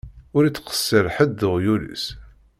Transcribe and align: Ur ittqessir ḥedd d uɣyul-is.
Ur 0.35 0.43
ittqessir 0.45 1.05
ḥedd 1.15 1.31
d 1.39 1.41
uɣyul-is. 1.49 2.05